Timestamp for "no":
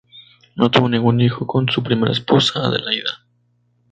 0.55-0.71